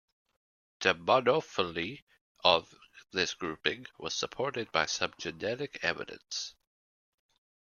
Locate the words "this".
3.11-3.35